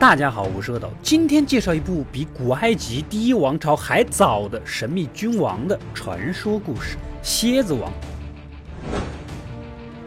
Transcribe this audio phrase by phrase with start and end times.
[0.00, 7.92] 大家好，我是阿斗，今天介绍一部比古埃及第一王朝还早的神秘君王的传说故事——蝎子王。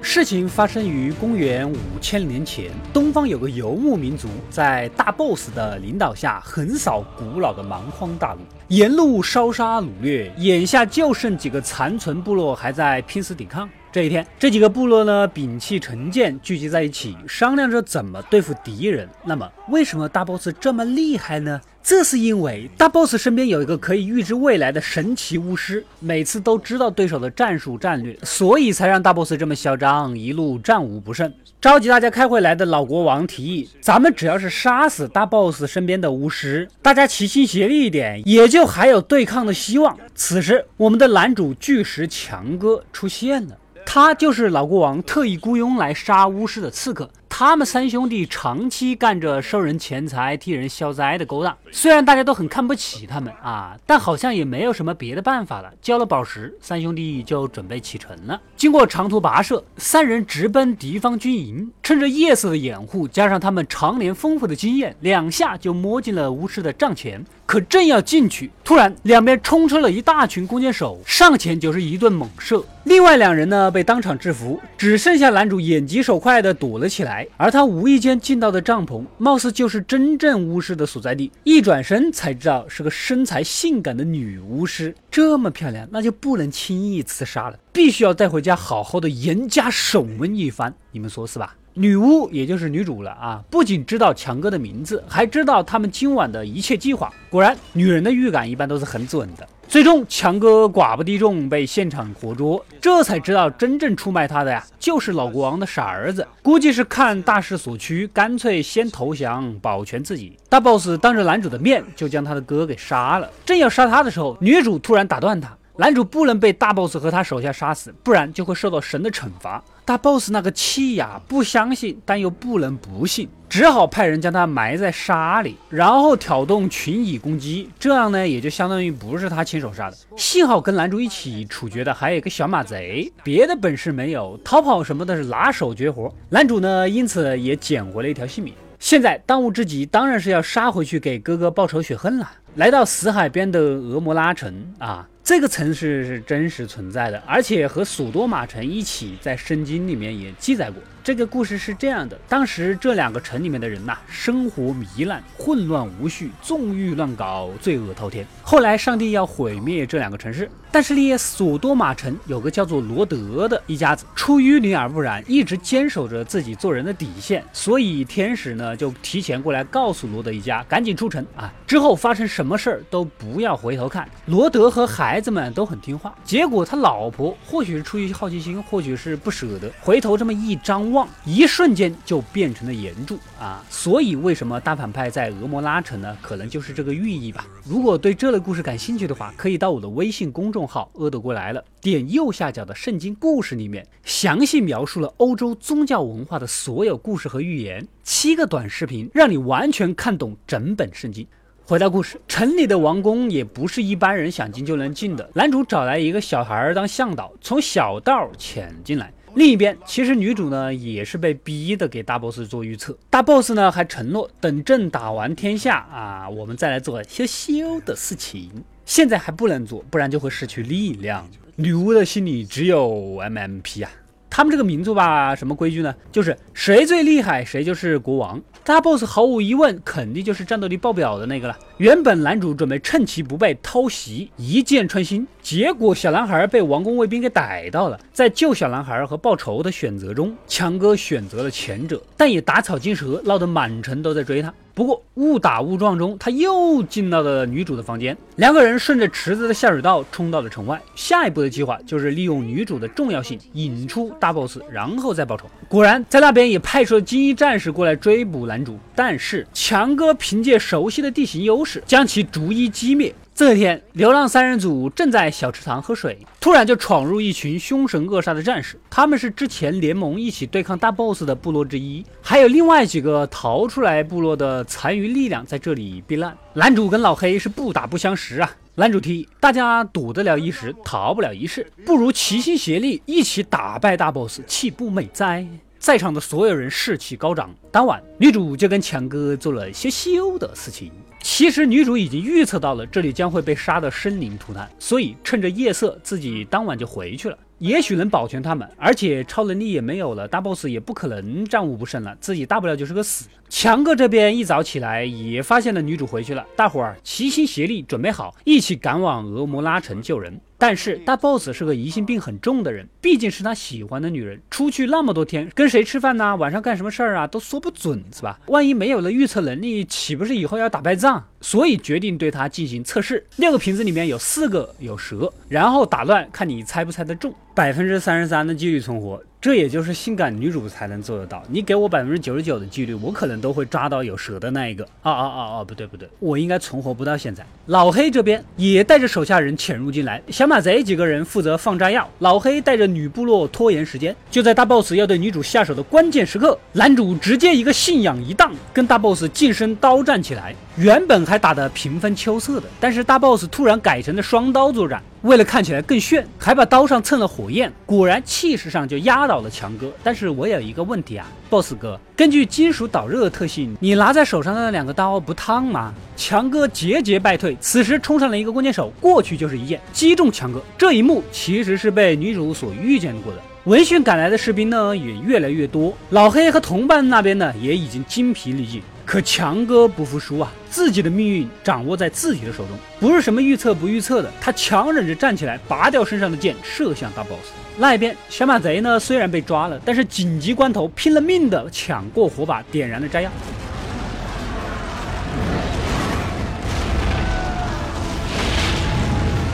[0.02, 8.40] 事情发生于公元五千年前，东方有个游牧民族，在大 boss 的领导下横扫古老的蛮荒大陆，
[8.70, 13.70] 沿路烧杀掳掠，眼下就剩几个残存部落还在拼死抵抗。
[13.92, 19.10] 这一天，这几个部落呢摒弃成见，聚集在一起，商量着怎么对付敌人。
[19.26, 21.60] 那么，为什么大 boss 这么厉害呢？
[21.84, 31.34] 这是因为大 boss 身边有一个可以预知未来的神奇巫师，每次都知道对手的战术战略，所以才让大 boss 这么嚣张，一路战无不胜。
[31.60, 39.98] 召集大家开会来的老国王提议，咱们只要是杀死大 boss 身边的巫师，大家齐心协力一点，也就还有对抗的希望。
[40.16, 43.58] 此时，我们的男主巨石强哥出现了。
[43.86, 47.10] 他就是老国王特意雇佣来杀巫师的刺客。
[47.34, 51.58] 他们三兄弟长期干着收人钱财、替人消灾的勾当。
[51.72, 55.72] 虽然大家都很看不起他们啊，但好像也没有什么别的办法了。
[55.82, 58.40] 交了宝石，三兄弟就准备启程了。
[58.58, 61.72] 经过长途跋涉，三人直奔敌方军营。
[61.82, 67.26] 趁着夜色的掩护，加上他们常年丰富的经验，两下就摸进了巫师的帐前。
[67.46, 72.64] 可正要进去，突然两边冲出了一大群弓箭手，上前就是一顿猛射。
[72.86, 77.28] 另外两人呢被当场制服，只剩下男主眼疾手快的躲了起来。
[77.38, 81.32] 而他无意间进到的帐篷，貌似就是真正巫师的所在地。
[81.44, 90.74] 一转身才知道是个身材性感的女巫师，这么漂亮，那就不能轻易刺杀了，必须要带回家好好的严加审问一番。
[90.92, 91.56] 你们说是吧？
[91.74, 93.42] 女巫也就是女主了啊！
[93.50, 97.14] 不仅知道强哥的名字，还知道他们今晚的一切计划。
[97.30, 99.48] 果然，女人的预感一般都是很准的。
[99.70, 102.64] 最终，强哥寡不敌众，被现场活捉。
[102.82, 106.28] 这才知道，真正出卖他的呀，就是老国王的傻儿子。
[106.44, 110.38] 估计是看大势所趋，干脆先投降，保全自己。
[110.50, 113.30] 大 boss 当着男主的面就将他的哥给杀了。
[113.46, 115.58] 正要杀他的时候，女主突然打断他。
[115.78, 119.64] 男主不能被大 boss 和他手下杀死，不然就会受到神的惩罚。
[119.86, 127.70] 大 boss 那个气呀，不相信，但又不能不信，只好派人将他埋在沙里，然后挑动群蚁攻击。
[127.80, 129.98] 这样呢，也就相当于不是他亲手杀的。
[130.16, 136.14] 幸好跟男主一起处决的还有一个小马贼，别的本事没有，逃跑什么的是拿手绝活。
[136.30, 138.54] 男主呢，因此也捡回了一条性命。
[138.78, 142.30] 现在当务之急当然是要杀回去给哥哥报仇雪恨了。
[142.56, 145.08] 来到死海边的俄摩拉城啊。
[145.24, 150.82] 这个城市是真实存在的，而且和索多玛城一起在圣经里面也记载过。
[151.04, 158.24] 这个故事是这样的：当时这两个城里面的人呐，生活糜烂、混乱无序，纵欲乱搞，罪恶滔天。
[158.44, 171.52] 后来上帝要毁灭这两个城市，但是呢，索多玛城有个叫做罗德的一家子，出淤泥而不染，一直坚守着自己做人的底线，所以天使呢就提前过来告诉罗德一家，赶紧出城啊！
[171.66, 174.08] 之后发生什么事儿都不要回头看。
[174.28, 180.91] 罗德和孩子们都很听话，结果他老婆或许是出于好奇心，或许是不舍得，回头这么一张。
[180.92, 183.64] 望一瞬间就变成了岩柱啊！
[183.70, 186.18] 所以为什么大反派在俄摩拉城呢？
[186.22, 187.48] 可能就是这个寓意吧。
[187.64, 201.26] 如果对这类故事感兴趣的话，可以到我的微信公众号“阿德过来了”，点右下角的圣经故事里面，详细描述了欧洲宗教文化的所有故事和寓言，七个短视频让你完全看懂整本圣经。
[201.64, 205.30] 回到故事，城里的王宫也不是一般人想进就能进的。
[205.34, 209.14] 男主找来一个小孩当向导，从小道潜进来。
[209.36, 212.98] 另一边，其实女主呢也是被逼的给大 boss 做预测。
[213.10, 218.52] 大 boss 呢还承诺，等朕打完天下啊，我们再来做羞羞的事情。
[218.86, 221.28] 现在还不能做，不然就会失去力量。
[221.56, 222.90] 女巫的心里只有
[223.22, 223.92] MMP 啊。
[224.32, 225.94] 他们这个民族吧，什么规矩呢？
[226.10, 228.42] 就是谁最厉害，谁就是国王。
[228.64, 231.58] 大 boss 毫无疑问，肯定就是战斗力爆表的那个了。
[231.78, 238.00] 原本男主准备趁其不备偷袭，一箭穿心，结果小男孩被王宫卫兵给逮到了。
[238.14, 244.54] 在救小男孩和报仇的选择中，强哥选择了前者，但也打草惊蛇，闹得满城都在追他。
[244.74, 248.16] 不过误打误撞中，他又进到了女主的房间。
[248.38, 250.82] 两个人顺着池子的下水道冲到了城外。
[250.96, 255.46] 下一步的计划就是利用女主的重要性引出大 boss，然后再报仇。
[255.68, 258.78] 果然，在那边也派出了精英战士过来追捕男主。
[258.96, 263.14] 但是强哥凭借熟悉的地形优势，将其逐一击灭。
[263.42, 268.80] 这天，流浪三人组正在小池塘喝水，突然就闯入一群凶神恶煞的战士。
[268.88, 276.38] 他们是之前联盟一起对抗大 boss 的部落之一，还有另外几个逃出来部落的残余力量在这里避难。
[276.54, 278.52] 男主跟老黑是不打不相识啊。
[278.76, 285.44] 男主提议，大家躲得了一时，逃不了一世，不如齐心协力，一起打败大 boss，岂不美哉？
[285.80, 287.50] 在场的所有人士气高涨。
[287.72, 290.92] 当晚，女主就跟强哥做了些羞的事情。
[291.22, 297.38] 其实女主已经预测到了这里将会被杀得生灵涂炭，所以趁着夜色，自己当晚就回去了。
[297.60, 303.28] 也许能保全他们，而且超能力也没有了，大 boss 也不可能战无不胜了，自己大不了就是个死。
[303.50, 310.40] 强哥这边一早起来也发现了女主回去了，大伙儿齐心协力，准备好一起赶往俄摩拉城救人。
[310.62, 316.36] 但是大 boss 是个疑心病很重的人，毕竟是他喜欢的女人，出去那么多天，跟谁吃饭呢？
[316.36, 317.26] 晚上干什么事儿啊？
[317.26, 318.40] 都说不准，是吧？
[318.46, 321.24] 万一没有了预测能力，岂不是以后要打败仗？
[321.42, 323.26] 所以决定对他进行测试。
[323.38, 327.34] 六个瓶子里面有四个有蛇，然后打乱，看你猜不猜得中。
[327.56, 329.20] 百分之三十三的几率存活。
[329.42, 331.42] 这也就是性感女主才能做得到。
[331.50, 334.84] 你给我百分之九十九的几率，我可能都会抓到有蛇的那一个。
[335.02, 335.64] 啊啊啊啊！
[335.64, 337.44] 不对不对，我应该存活不到现在。
[337.66, 344.16] 老黑这边也带着手下人潜入进来，小马贼几个人负责放炸药，老黑带着女部落拖延时间。
[344.30, 350.54] 就在大 boss 要对女主下手的关键时刻，男主直接一个信仰一荡，跟大 boss 近身刀战起来。
[350.78, 355.02] 原本还打得平分秋色的，但是大 boss 突然改成了双刀作战。
[355.22, 359.92] 为了看起来更炫，还把刀上蹭了火焰，果然气势上就压倒了强哥。
[360.04, 365.94] 但是我有一个问题啊，boss 哥，根据金属导热的特性，你拿在手上的那两个刀不烫吗？
[366.18, 370.60] 强哥节节败退，此时冲上了一个弓箭手，过去就是一剑击中强哥。
[370.76, 373.40] 这一幕其实是被女主所预见过的。
[373.66, 378.82] 闻讯赶来的士兵呢也越来越多，老黑和同伴那边呢也已经精疲力尽。
[379.06, 384.32] 可强哥不服输啊，自己的命运掌握在自己的手中，不是什么预测不预测的。
[384.40, 387.52] 他强忍着站起来，拔掉身上的剑，射向大 boss。
[387.78, 393.30] 那一边小马贼呢，虽然被抓了，但是紧急关头拼了命的抢过火把，点燃了炸药。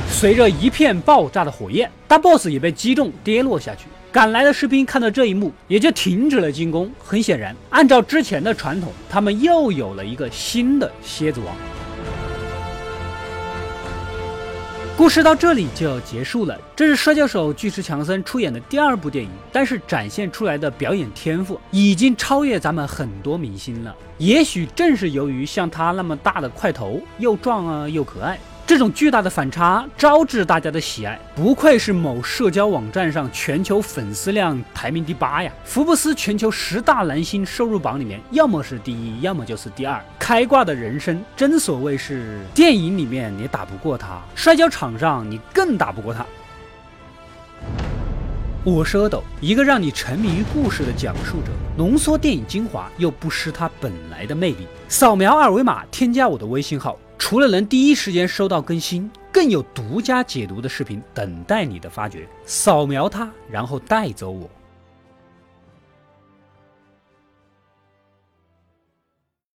[0.10, 3.88] 随着一片爆炸的火焰，大 boss 也被击中，跌落下去。
[4.12, 6.90] 赶来的士兵看到这一幕，也就停止了进攻。
[6.98, 11.54] 很显然，按照之前的传统，他们又有了一个新的蝎子王。
[14.96, 16.60] 故事到这里就要结束了。
[16.76, 23.96] 这是摔跤手巨石强森出演的第二部电影，但是展现出来的表演天赋已经超越咱们很多明星了。
[24.18, 28.40] 也许正是由于像他那么大的块头，又壮啊又可爱。
[28.68, 35.50] 这种巨大的反差招致大家的喜爱，不愧是某社交网站上全球粉丝量排名第八呀！
[35.64, 40.04] 福布斯全球十大男星收入榜里面，要么是第一，要么就是第二。
[40.20, 46.26] 开挂的人生，真所谓是电影里面你打不过他，摔跤场上你更打不过他。
[48.66, 54.68] 我是阿斗，一个让你沉迷于故事的讲述者，浓缩电影精华又不失它本来的魅力。
[54.90, 57.00] 扫描二维码，添加我的微信号。
[57.20, 62.28] 除了能第一时间收到更新，更有独家解读的视频等待你的发掘。
[62.46, 64.50] 扫描它，然后带走我。